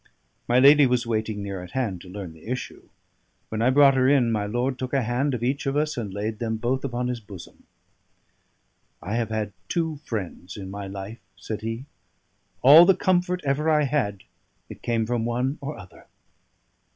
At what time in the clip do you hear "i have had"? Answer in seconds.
8.99-9.53